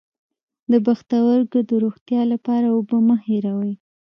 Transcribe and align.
د 0.71 0.73
پښتورګو 0.85 1.59
د 1.69 1.71
روغتیا 1.83 2.21
لپاره 2.33 2.67
اوبه 2.75 2.97
مه 3.07 3.15
هیروئ 3.27 3.73